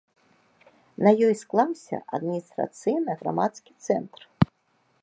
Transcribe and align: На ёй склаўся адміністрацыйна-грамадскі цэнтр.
На 1.07 1.11
ёй 1.27 1.35
склаўся 1.43 1.97
адміністрацыйна-грамадскі 2.17 3.71
цэнтр. 3.91 4.21